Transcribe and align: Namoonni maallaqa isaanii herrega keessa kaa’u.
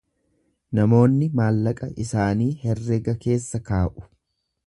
Namoonni 0.79 1.27
maallaqa 1.41 1.91
isaanii 2.05 2.49
herrega 2.63 3.17
keessa 3.27 3.61
kaa’u. 3.71 4.09